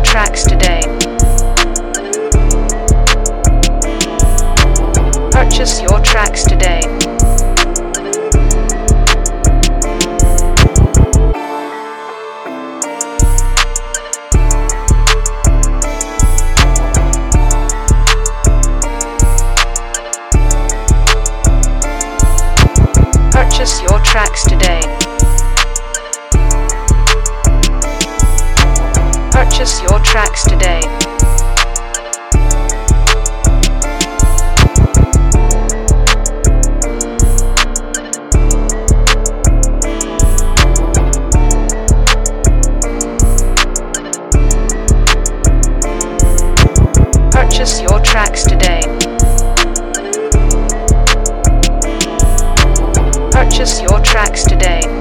[0.00, 0.80] tracks today.
[5.30, 6.80] Purchase your tracks today.
[23.30, 25.19] Purchase your tracks today.
[29.40, 30.82] Purchase your tracks today.
[47.30, 48.82] Purchase your tracks today.
[53.32, 54.99] Purchase your tracks today.